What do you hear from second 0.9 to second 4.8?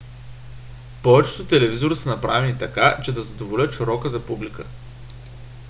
повечето телевизори са направени така че да задоволяват широката публика